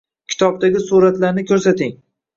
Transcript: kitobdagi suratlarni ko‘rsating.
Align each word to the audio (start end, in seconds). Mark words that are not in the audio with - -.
kitobdagi 0.35 0.81
suratlarni 0.87 1.45
ko‘rsating. 1.53 1.95